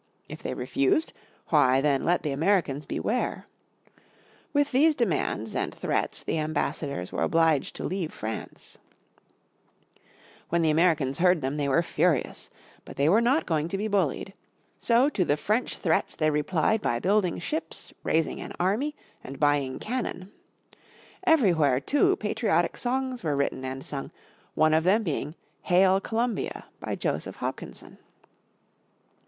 If 0.27 0.41
they 0.41 0.55
refused, 0.55 1.13
why, 1.49 1.79
then 1.79 2.03
let 2.03 2.23
the 2.23 2.31
Americans 2.31 2.87
beware. 2.87 3.45
With 4.51 4.71
these 4.71 4.95
demands 4.95 5.53
and 5.53 5.75
threats 5.75 6.23
the 6.23 6.39
ambassadors 6.39 7.11
were 7.11 7.21
obliged 7.21 7.75
to 7.75 7.83
leave 7.83 8.11
France. 8.11 8.79
But 10.49 10.63
they 10.63 10.69
were 10.73 10.95
not 13.21 13.45
going 13.45 13.67
to 13.67 13.77
be 13.77 13.87
bullied. 13.87 14.33
So 14.79 15.07
to 15.09 15.23
the 15.23 15.37
French 15.37 15.77
threats 15.77 16.15
they 16.15 16.31
replied 16.31 16.81
by 16.81 16.97
building 16.97 17.37
ships, 17.37 17.93
raising 18.01 18.41
an 18.41 18.53
army, 18.59 18.95
and 19.23 19.39
buying 19.39 19.77
cannon. 19.77 20.31
Everywhere, 21.25 21.79
too, 21.79 22.15
patriotic 22.15 22.75
songs 22.75 23.23
were 23.23 23.35
written 23.35 23.63
and 23.63 23.85
sung, 23.85 24.09
one 24.55 24.73
of 24.73 24.83
them 24.83 25.03
being, 25.03 25.35
"Hail 25.61 26.01
Columbia," 26.01 26.65
by 26.79 26.95
Joseph 26.95 27.35
Hopkinson. 27.35 27.99